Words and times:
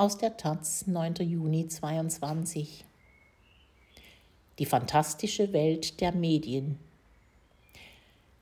Aus 0.00 0.16
der 0.16 0.36
Taz, 0.36 0.86
9. 0.86 1.14
Juni 1.28 1.66
22. 1.66 2.84
Die 4.60 4.64
fantastische 4.64 5.52
Welt 5.52 6.00
der 6.00 6.12
Medien. 6.12 6.78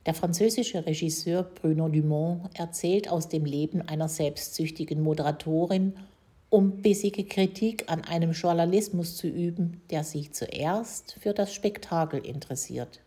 Der 0.04 0.12
französische 0.12 0.84
Regisseur 0.84 1.44
Bruno 1.44 1.88
Dumont 1.88 2.50
erzählt 2.52 3.08
aus 3.08 3.30
dem 3.30 3.46
Leben 3.46 3.80
einer 3.80 4.10
selbstsüchtigen 4.10 5.02
Moderatorin, 5.02 5.96
um 6.50 6.82
bissige 6.82 7.24
Kritik 7.24 7.90
an 7.90 8.04
einem 8.04 8.32
Journalismus 8.32 9.16
zu 9.16 9.26
üben, 9.26 9.80
der 9.88 10.04
sich 10.04 10.34
zuerst 10.34 11.16
für 11.20 11.32
das 11.32 11.54
Spektakel 11.54 12.20
interessiert. 12.26 13.00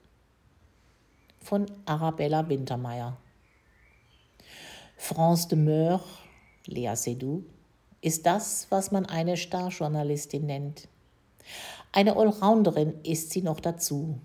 Von 1.40 1.68
Arabella 1.86 2.50
Wintermeyer. 2.50 3.16
France 4.98 5.48
de 5.50 5.58
Meur, 5.60 6.04
Lea 6.66 6.96
Seydoux, 6.96 7.44
ist 8.02 8.26
das, 8.26 8.68
was 8.70 8.92
man 8.92 9.06
eine 9.06 9.38
Starjournalistin 9.38 10.46
nennt. 10.46 10.88
Eine 11.92 12.16
Allrounderin 12.16 12.94
ist 13.04 13.32
sie 13.32 13.42
noch 13.42 13.60
dazu. 13.60 14.20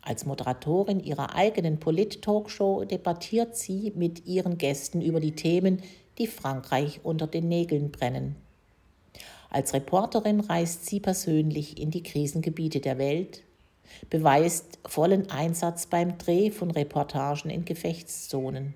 Als 0.00 0.26
Moderatorin 0.26 1.00
ihrer 1.00 1.34
eigenen 1.34 1.78
Polit-Talkshow 1.78 2.84
debattiert 2.84 3.56
sie 3.56 3.92
mit 3.94 4.26
ihren 4.26 4.58
Gästen 4.58 5.00
über 5.00 5.20
die 5.20 5.36
Themen, 5.36 5.82
die 6.18 6.26
Frankreich 6.26 7.00
unter 7.04 7.26
den 7.26 7.48
Nägeln 7.48 7.90
brennen. 7.90 8.36
Als 9.50 9.74
Reporterin 9.74 10.40
reist 10.40 10.86
sie 10.86 10.98
persönlich 10.98 11.78
in 11.78 11.90
die 11.90 12.02
Krisengebiete 12.02 12.80
der 12.80 12.98
Welt, 12.98 13.42
beweist 14.10 14.78
vollen 14.86 15.30
Einsatz 15.30 15.86
beim 15.86 16.18
Dreh 16.18 16.50
von 16.50 16.70
Reportagen 16.70 17.50
in 17.50 17.64
Gefechtszonen. 17.64 18.74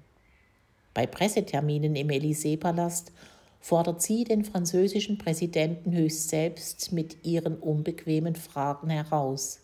Bei 0.94 1.06
Presseterminen 1.06 1.96
im 1.96 2.08
Élysée-Palast 2.08 3.12
fordert 3.66 4.00
sie 4.00 4.22
den 4.22 4.44
französischen 4.44 5.18
Präsidenten 5.18 5.92
höchst 5.92 6.28
selbst 6.28 6.92
mit 6.92 7.24
ihren 7.24 7.58
unbequemen 7.58 8.36
Fragen 8.36 8.90
heraus. 8.90 9.58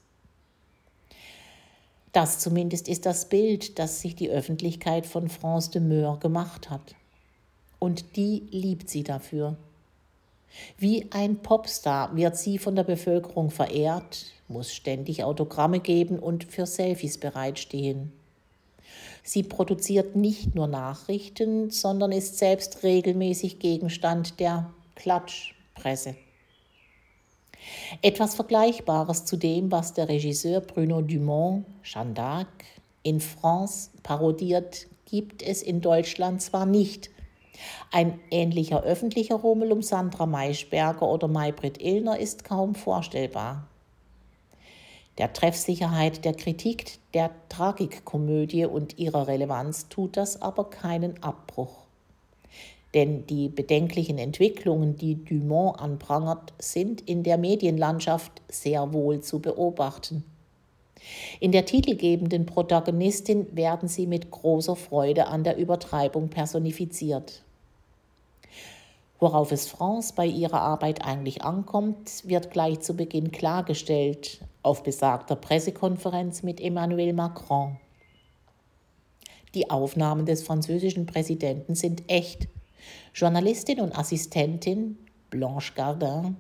Das 2.11 2.41
zumindest 2.41 2.89
ist 2.89 3.07
das 3.07 3.29
Bild, 3.29 3.79
das 3.79 4.01
sich 4.01 4.17
die 4.17 4.29
Öffentlichkeit 4.29 5.07
von 5.07 5.29
France 5.29 5.71
de 5.71 5.81
Meur 5.81 6.19
gemacht 6.19 6.69
hat. 6.69 6.97
Und 7.79 8.17
die 8.17 8.43
liebt 8.51 8.91
sie 8.91 9.05
dafür. 9.05 9.57
Wie 10.77 11.07
ein 11.13 11.37
Popstar 11.37 12.17
wird 12.17 12.37
sie 12.37 12.59
von 12.59 12.75
der 12.75 12.85
Bevölkerung 12.85 13.51
verehrt, 13.51 14.33
muss 14.49 14.75
ständig 14.75 15.23
Autogramme 15.23 15.79
geben 15.79 16.19
und 16.19 16.43
für 16.43 16.67
Selfies 16.67 17.19
bereitstehen. 17.19 18.11
Sie 19.23 19.45
produziert 19.45 20.17
nicht 20.17 20.55
nur 20.55 20.67
Nachrichten, 20.67 21.71
sondern 21.71 22.11
ist 22.13 22.39
selbst 22.39 22.83
regelmäßig 22.83 23.61
Gegenstand 23.61 24.41
der 24.41 24.71
Klatschpresse. 24.97 26.17
Etwas 28.03 28.35
Vergleichbares 28.35 29.25
zu 29.25 29.37
dem, 29.37 29.71
was 29.71 29.95
der 29.95 30.09
Regisseur 30.09 30.61
Bruno 30.61 31.01
Dumont, 31.01 31.65
Jeanne 31.85 32.15
d'Arc, 32.15 32.47
in 33.05 33.21
France 33.21 33.91
parodiert, 34.03 34.89
gibt 35.07 35.43
es 35.43 35.63
in 35.63 35.81
Deutschland 35.81 36.43
zwar 36.43 36.67
nicht. 36.67 37.11
Ein 37.93 38.19
ähnlicher 38.31 38.83
öffentlicher 38.83 39.37
Rummel 39.37 39.71
um 39.71 39.83
Sandra 39.83 40.27
Maischberger 40.27 41.09
oder 41.09 41.29
Maybrit 41.29 41.81
Illner 41.81 42.19
ist 42.19 42.45
kaum 42.45 42.75
vorstellbar 42.75 43.69
der 45.19 45.33
Treffsicherheit 45.33 46.25
der 46.25 46.35
Kritik 46.35 46.99
der 47.13 47.31
Tragikkomödie 47.49 48.65
und 48.65 48.99
ihrer 48.99 49.29
Relevanz 49.29 49.89
tut 49.89 50.17
das 50.17 50.41
aber 50.41 50.71
keinen 50.71 51.23
Abbruch. 51.23 51.83
Denn 52.95 53.27
die 53.27 53.49
bedenklichen 53.49 54.19
Entwicklungen, 54.19 54.97
die 54.97 55.23
Dumont 55.25 55.81
anprangert, 55.81 56.53
sind 56.59 57.01
in 57.03 57.23
der 57.23 57.39
Medienlandschaft 57.39 58.43
sehr 58.49 58.93
wohl 58.93 59.21
zu 59.21 59.41
beobachten. 59.41 60.25
In 61.41 61.53
der 61.53 61.65
titelgebenden 61.65 62.47
Protagonistin 62.47 63.55
werden 63.57 63.89
sie 63.89 64.07
mit 64.07 64.31
großer 64.31 64.77
Freude 64.77 65.27
an 65.27 65.43
der 65.43 65.57
Übertreibung 65.57 66.29
personifiziert. 66.29 67.43
Worauf 69.19 69.53
es 69.53 69.69
France 69.69 70.13
bei 70.15 70.27
ihrer 70.27 70.61
Arbeit 70.61 71.05
eigentlich 71.05 71.43
ankommt, 71.43 72.27
wird 72.29 72.51
gleich 72.51 72.81
zu 72.81 72.95
Beginn 72.95 73.31
klargestellt 73.31 74.41
auf 74.63 74.83
besagter 74.83 75.37
Pressekonferenz 75.37 76.43
mit 76.43 76.61
Emmanuel 76.61 77.13
Macron. 77.13 77.79
Die 79.55 79.71
Aufnahmen 79.71 80.25
des 80.25 80.43
französischen 80.43 81.07
Präsidenten 81.07 81.75
sind 81.75 82.05
echt. 82.09 82.49
Journalistin 83.15 83.81
und 83.81 83.97
Assistentin 83.97 84.99
Blanche 85.31 85.73
Gardin 85.75 86.37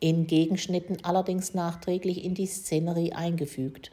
in 0.00 0.26
Gegenschnitten 0.26 0.98
allerdings 1.04 1.54
nachträglich 1.54 2.24
in 2.24 2.34
die 2.34 2.46
Szenerie 2.46 3.12
eingefügt. 3.12 3.90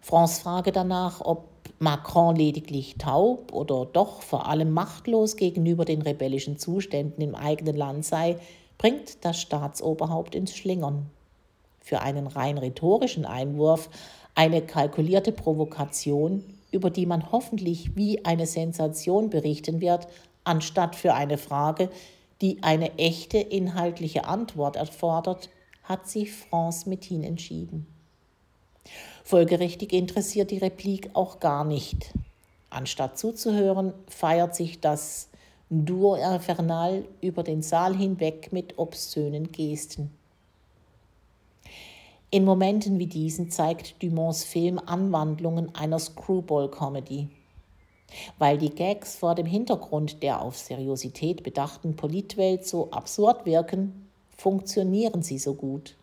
France 0.00 0.40
Frage 0.40 0.72
danach, 0.72 1.20
ob 1.20 1.48
Macron 1.78 2.34
lediglich 2.34 2.96
taub 2.98 3.52
oder 3.52 3.86
doch 3.86 4.22
vor 4.22 4.46
allem 4.48 4.72
machtlos 4.72 5.36
gegenüber 5.36 5.84
den 5.84 6.02
rebellischen 6.02 6.58
Zuständen 6.58 7.22
im 7.22 7.34
eigenen 7.34 7.76
Land 7.76 8.04
sei, 8.04 8.38
bringt 8.78 9.24
das 9.24 9.40
Staatsoberhaupt 9.40 10.34
ins 10.34 10.56
Schlingern. 10.56 11.10
Für 11.88 12.02
einen 12.02 12.26
rein 12.26 12.58
rhetorischen 12.58 13.24
Einwurf 13.24 13.88
eine 14.34 14.60
kalkulierte 14.60 15.32
Provokation, 15.32 16.44
über 16.70 16.90
die 16.90 17.06
man 17.06 17.32
hoffentlich 17.32 17.96
wie 17.96 18.26
eine 18.26 18.44
Sensation 18.44 19.30
berichten 19.30 19.80
wird, 19.80 20.06
anstatt 20.44 20.96
für 20.96 21.14
eine 21.14 21.38
Frage, 21.38 21.88
die 22.42 22.62
eine 22.62 22.98
echte 22.98 23.38
inhaltliche 23.38 24.26
Antwort 24.26 24.76
erfordert, 24.76 25.48
hat 25.82 26.06
sich 26.06 26.30
France 26.30 26.86
Mettin 26.90 27.24
entschieden. 27.24 27.86
Folgerichtig 29.24 29.94
interessiert 29.94 30.50
die 30.50 30.58
Replik 30.58 31.08
auch 31.14 31.40
gar 31.40 31.64
nicht. 31.64 32.12
Anstatt 32.68 33.18
zuzuhören, 33.18 33.94
feiert 34.08 34.54
sich 34.54 34.78
das 34.80 35.30
Duo 35.70 36.16
Infernal 36.16 37.06
über 37.22 37.42
den 37.42 37.62
Saal 37.62 37.96
hinweg 37.96 38.52
mit 38.52 38.76
obszönen 38.76 39.52
Gesten. 39.52 40.10
In 42.30 42.44
Momenten 42.44 42.98
wie 42.98 43.06
diesen 43.06 43.50
zeigt 43.50 44.02
Dumonts 44.02 44.44
Film 44.44 44.78
Anwandlungen 44.84 45.74
einer 45.74 45.98
Screwball-Comedy. 45.98 47.28
Weil 48.38 48.58
die 48.58 48.68
Gags 48.68 49.16
vor 49.16 49.34
dem 49.34 49.46
Hintergrund 49.46 50.22
der 50.22 50.42
auf 50.42 50.58
Seriosität 50.58 51.42
bedachten 51.42 51.96
Politwelt 51.96 52.66
so 52.66 52.90
absurd 52.90 53.46
wirken, 53.46 54.10
funktionieren 54.36 55.22
sie 55.22 55.38
so 55.38 55.54
gut. 55.54 55.96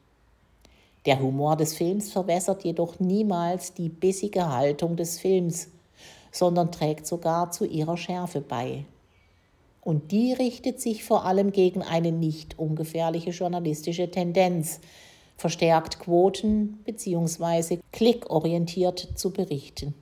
Der 1.06 1.19
Humor 1.19 1.58
des 1.58 1.75
Films 1.75 2.12
verwässert 2.12 2.64
jedoch 2.64 3.00
niemals 3.00 3.75
die 3.75 3.90
bissige 3.90 4.50
Haltung 4.50 4.96
des 4.96 5.19
Films, 5.19 5.68
sondern 6.31 6.72
trägt 6.72 7.06
sogar 7.06 7.52
zu 7.52 7.66
ihrer 7.66 7.97
Schärfe 7.97 8.41
bei. 8.41 8.85
Und 9.81 10.12
die 10.12 10.34
richtet 10.34 10.81
sich 10.81 11.03
vor 11.03 11.25
allem 11.25 11.52
gegen 11.52 11.84
eine 11.84 12.12
nicht 12.12 12.58
ungefährliche 12.58 13.30
journalistische 13.30 14.09
Tendenz, 14.09 14.80
verstärkt 15.38 16.00
Quoten 16.00 16.79
bzw. 16.85 17.79
klickorientiert 17.91 19.09
zu 19.16 19.31
berichten. 19.31 19.94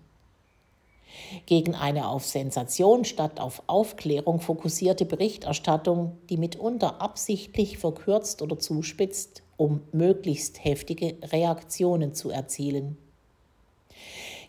Gegen 1.45 1.75
eine 1.75 2.07
auf 2.07 2.25
Sensation 2.25 3.05
statt 3.05 3.39
auf 3.39 3.63
Aufklärung 3.67 4.39
fokussierte 4.39 5.05
Berichterstattung, 5.05 6.17
die 6.29 6.37
mitunter 6.37 7.01
absichtlich 7.01 7.77
verkürzt 7.77 8.41
oder 8.41 8.57
zuspitzt, 8.59 9.43
um 9.57 9.81
möglichst 9.91 10.63
heftige 10.63 11.15
Reaktionen 11.31 12.13
zu 12.13 12.29
erzielen. 12.29 12.97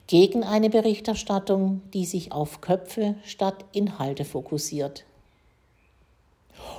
Gegen 0.06 0.44
eine 0.44 0.68
Berichterstattung, 0.68 1.80
die 1.94 2.04
sich 2.04 2.32
auf 2.32 2.60
Köpfe 2.60 3.14
statt 3.24 3.64
Inhalte 3.72 4.24
fokussiert. 4.24 5.04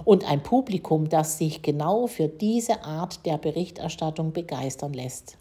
Und 0.03 0.29
ein 0.29 0.43
Publikum, 0.43 1.09
das 1.09 1.37
sich 1.37 1.61
genau 1.61 2.07
für 2.07 2.27
diese 2.27 2.83
Art 2.83 3.25
der 3.25 3.37
Berichterstattung 3.37 4.33
begeistern 4.33 4.93
lässt. 4.93 5.37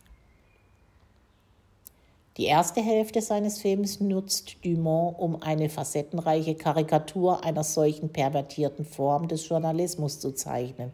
Die 2.36 2.46
erste 2.46 2.82
Hälfte 2.82 3.22
seines 3.22 3.60
Films 3.60 4.00
nutzt 4.00 4.56
Dumont, 4.64 5.16
um 5.20 5.40
eine 5.40 5.68
facettenreiche 5.68 6.56
Karikatur 6.56 7.44
einer 7.44 7.62
solchen 7.62 8.08
pervertierten 8.08 8.84
Form 8.84 9.28
des 9.28 9.48
Journalismus 9.48 10.18
zu 10.18 10.32
zeichnen. 10.32 10.90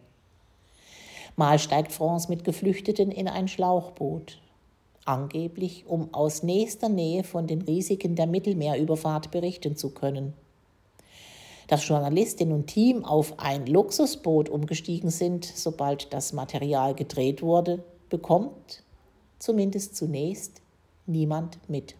Mal 1.36 1.58
steigt 1.58 1.92
France 1.92 2.28
mit 2.28 2.44
Geflüchteten 2.44 3.10
in 3.10 3.26
ein 3.26 3.48
Schlauchboot, 3.48 4.38
angeblich 5.06 5.86
um 5.86 6.12
aus 6.12 6.42
nächster 6.42 6.90
Nähe 6.90 7.24
von 7.24 7.46
den 7.46 7.62
Risiken 7.62 8.16
der 8.16 8.26
Mittelmeerüberfahrt 8.26 9.30
berichten 9.30 9.76
zu 9.76 9.94
können. 9.94 10.34
Dass 11.70 11.86
Journalistin 11.86 12.50
und 12.50 12.66
Team 12.66 13.04
auf 13.04 13.38
ein 13.38 13.64
Luxusboot 13.64 14.48
umgestiegen 14.48 15.08
sind, 15.10 15.44
sobald 15.44 16.12
das 16.12 16.32
Material 16.32 16.96
gedreht 16.96 17.42
wurde, 17.42 17.84
bekommt, 18.08 18.82
zumindest 19.38 19.94
zunächst, 19.94 20.62
niemand 21.06 21.60
mit. 21.68 21.94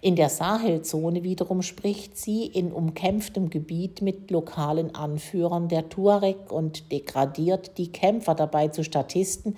In 0.00 0.16
der 0.16 0.30
Sahelzone 0.30 1.22
wiederum 1.22 1.62
spricht 1.62 2.18
sie 2.18 2.44
in 2.44 2.72
umkämpftem 2.72 3.50
Gebiet 3.50 4.02
mit 4.02 4.32
lokalen 4.32 4.96
Anführern 4.96 5.68
der 5.68 5.88
Tuareg 5.88 6.50
und 6.50 6.90
degradiert 6.90 7.78
die 7.78 7.92
Kämpfer 7.92 8.34
dabei 8.34 8.66
zu 8.66 8.82
Statisten, 8.82 9.54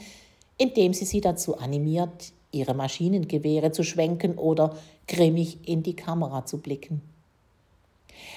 indem 0.58 0.93
sie 0.93 1.06
sie 1.06 1.23
dazu 1.23 1.56
animiert, 1.56 2.35
ihre 2.52 2.75
Maschinengewehre 2.75 3.73
zu 3.73 3.85
schwenken 3.85 4.37
oder 4.37 4.76
grimmig 5.08 5.67
in 5.67 5.82
die 5.82 5.97
Kamera 5.97 6.44
zu 6.44 6.58
blicken. 6.58 7.13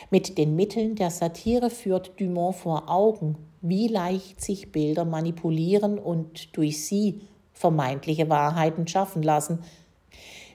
Mit 0.09 0.37
den 0.37 0.55
Mitteln 0.55 0.95
der 0.95 1.11
Satire 1.11 1.69
führt 1.69 2.19
Dumont 2.19 2.55
vor 2.55 2.89
Augen, 2.89 3.35
wie 3.61 3.87
leicht 3.87 4.41
sich 4.41 4.71
Bilder 4.71 5.05
manipulieren 5.05 5.99
und 5.99 6.55
durch 6.55 6.85
sie 6.85 7.21
vermeintliche 7.53 8.29
Wahrheiten 8.29 8.87
schaffen 8.87 9.23
lassen, 9.23 9.63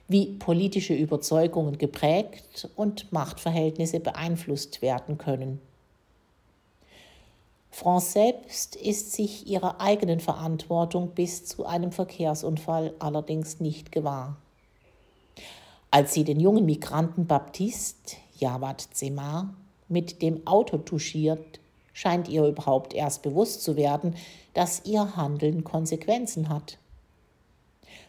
wie 0.08 0.26
politische 0.38 0.94
Überzeugungen 0.94 1.78
geprägt 1.78 2.68
und 2.76 3.12
Machtverhältnisse 3.12 4.00
beeinflusst 4.00 4.82
werden 4.82 5.18
können. 5.18 5.60
France 7.70 8.12
selbst 8.12 8.76
ist 8.76 9.12
sich 9.12 9.46
ihrer 9.46 9.80
eigenen 9.80 10.20
Verantwortung 10.20 11.12
bis 11.14 11.46
zu 11.46 11.64
einem 11.64 11.90
Verkehrsunfall 11.90 12.92
allerdings 12.98 13.60
nicht 13.60 13.90
gewahr. 13.90 14.36
Als 15.90 16.12
sie 16.12 16.24
den 16.24 16.38
jungen 16.38 16.66
Migranten 16.66 17.26
Baptiste 17.26 18.16
Jawad 18.42 18.80
Zemar 18.92 19.54
mit 19.88 20.20
dem 20.20 20.46
Auto 20.46 20.78
touchiert, 20.78 21.60
scheint 21.92 22.28
ihr 22.28 22.44
überhaupt 22.44 22.92
erst 22.92 23.22
bewusst 23.22 23.62
zu 23.62 23.76
werden, 23.76 24.16
dass 24.52 24.84
ihr 24.84 25.16
Handeln 25.16 25.62
Konsequenzen 25.62 26.48
hat. 26.48 26.78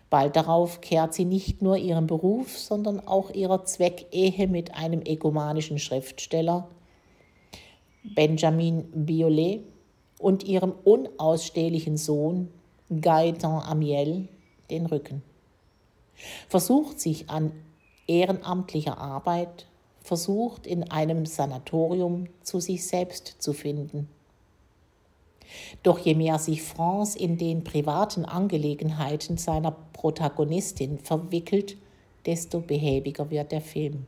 Bald 0.10 0.36
darauf 0.36 0.82
kehrt 0.82 1.14
sie 1.14 1.26
nicht 1.26 1.62
nur 1.62 1.78
ihrem 1.78 2.08
Beruf, 2.08 2.58
sondern 2.58 3.00
auch 3.00 3.32
ihrer 3.32 3.66
Zweckehe 3.66 4.48
mit 4.48 4.74
einem 4.76 5.02
egomanischen 5.02 5.80
Schriftsteller, 5.80 6.68
Benjamin 8.16 8.86
Biolay, 8.94 9.62
und 10.20 10.44
ihrem 10.44 10.74
unausstehlichen 10.84 11.98
Sohn, 11.98 12.50
Gaëtan 12.90 13.62
Amiel, 13.66 14.30
den 14.70 14.86
Rücken. 14.86 15.22
Versucht 16.48 17.00
sich 17.00 17.30
an 17.30 17.52
ehrenamtlicher 18.08 18.98
Arbeit, 18.98 19.68
versucht 20.04 20.68
in 20.68 20.92
einem 20.92 21.26
Sanatorium 21.26 22.28
zu 22.44 22.60
sich 22.60 22.86
selbst 22.86 23.38
zu 23.40 23.54
finden. 23.54 24.10
Doch 25.82 26.00
je 26.00 26.16
mehr 26.16 26.40
sich 26.40 26.62
France 26.62 27.18
in 27.18 27.38
den 27.38 27.64
privaten 27.64 28.26
Angelegenheiten 28.26 29.38
seiner 29.38 29.72
Protagonistin 29.94 31.00
verwickelt, 31.00 31.78
desto 32.26 32.60
behäbiger 32.60 33.30
wird 33.30 33.52
der 33.52 33.62
Film. 33.62 34.06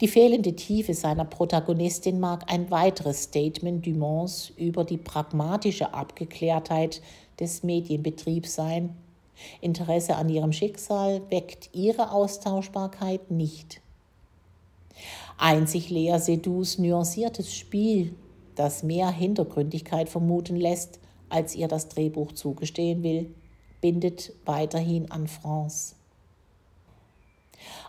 Die 0.00 0.08
fehlende 0.08 0.54
Tiefe 0.56 0.94
seiner 0.94 1.24
Protagonistin 1.24 2.18
mag 2.18 2.50
ein 2.50 2.70
weiteres 2.70 3.24
Statement 3.24 3.86
Dumonts 3.86 4.52
über 4.56 4.84
die 4.84 4.96
pragmatische 4.96 5.94
Abgeklärtheit 5.94 7.00
des 7.38 7.62
Medienbetriebs 7.62 8.54
sein. 8.54 8.96
Interesse 9.60 10.16
an 10.16 10.28
ihrem 10.28 10.52
Schicksal 10.52 11.22
weckt 11.30 11.70
ihre 11.72 12.10
Austauschbarkeit 12.10 13.30
nicht. 13.30 13.80
Einzig 15.38 15.90
Lea 15.90 16.18
Sedus 16.18 16.78
nuanciertes 16.78 17.54
Spiel, 17.54 18.14
das 18.54 18.82
mehr 18.82 19.10
Hintergründigkeit 19.10 20.08
vermuten 20.08 20.56
lässt, 20.56 21.00
als 21.28 21.54
ihr 21.54 21.68
das 21.68 21.88
Drehbuch 21.88 22.32
zugestehen 22.32 23.02
will, 23.02 23.34
bindet 23.80 24.32
weiterhin 24.44 25.10
an 25.10 25.28
France. 25.28 25.94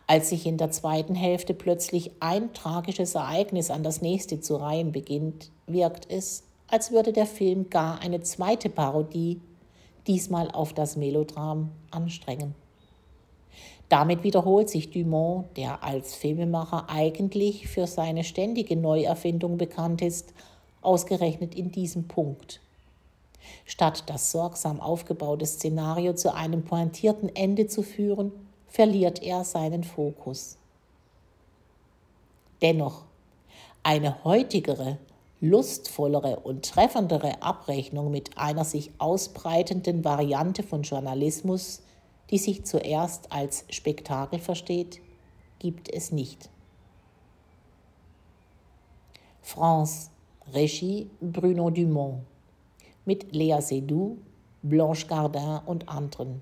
Als 0.08 0.30
sich 0.30 0.46
in 0.46 0.58
der 0.58 0.72
zweiten 0.72 1.16
Hälfte 1.16 1.54
plötzlich 1.54 2.12
ein 2.20 2.54
tragisches 2.54 3.16
Ereignis 3.16 3.72
an 3.72 3.84
das 3.84 4.02
nächste 4.02 4.40
zu 4.40 4.58
reihen 4.58 4.92
beginnt, 4.92 5.52
wirkt 5.68 6.10
es, 6.12 6.44
als 6.68 6.92
würde 6.92 7.14
der 7.14 7.26
Film 7.26 7.70
gar 7.70 8.00
eine 8.00 8.22
zweite 8.22 8.70
Parodie, 8.70 9.42
diesmal 10.08 10.50
auf 10.52 10.74
das 10.74 10.96
Melodram, 10.96 11.72
anstrengen. 11.92 12.56
Damit 13.92 14.24
wiederholt 14.24 14.70
sich 14.70 14.90
Dumont, 14.90 15.48
der 15.58 15.84
als 15.84 16.16
Filmemacher 16.16 16.86
eigentlich 16.88 17.68
für 17.68 17.88
seine 17.88 18.24
ständige 18.24 18.78
Neuerfindung 18.78 19.58
bekannt 19.58 20.02
ist, 20.02 20.34
ausgerechnet 20.82 21.56
in 21.56 21.74
diesem 21.74 22.08
Punkt. 22.08 22.62
Statt 23.66 24.06
das 24.08 24.32
sorgsam 24.32 24.80
aufgebaute 24.80 25.46
Szenario 25.46 26.14
zu 26.14 26.34
einem 26.34 26.64
pointierten 26.64 27.36
Ende 27.36 27.68
zu 27.68 27.84
führen, 27.84 28.32
verliert 28.70 29.22
er 29.22 29.44
seinen 29.44 29.84
Fokus. 29.84 30.56
Dennoch, 32.62 33.04
eine 33.84 34.24
heutigere, 34.24 35.00
lustvollere 35.42 36.40
und 36.40 36.64
treffendere 36.64 37.44
Abrechnung 37.44 38.10
mit 38.10 38.38
einer 38.38 38.64
sich 38.64 38.92
ausbreitenden 39.00 40.06
Variante 40.06 40.64
von 40.64 40.84
Journalismus 40.84 41.82
die 42.32 42.38
sich 42.38 42.64
zuerst 42.64 43.32
als 43.32 43.66
Spektakel 43.70 44.40
versteht, 44.40 45.02
gibt 45.60 45.94
es 45.94 46.12
nicht. 46.12 46.50
France, 49.42 50.10
Regie 50.54 51.10
Bruno 51.20 51.70
Dumont, 51.70 52.24
mit 53.06 53.34
Lea 53.34 53.60
Seydoux, 53.60 54.18
Blanche 54.64 55.08
Gardin 55.08 55.60
und 55.66 55.90
anderen. 55.90 56.42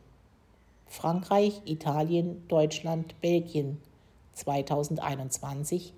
Frankreich, 0.86 1.62
Italien, 1.66 2.48
Deutschland, 2.48 3.20
Belgien 3.22 3.82
2021 4.34 5.94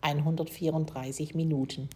134 0.00 1.34
Minuten. 1.34 1.88